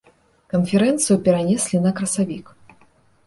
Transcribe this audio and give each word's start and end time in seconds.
Канферэнцыю 0.53 1.17
перанеслі 1.27 1.81
на 1.85 1.91
красавік. 1.99 2.45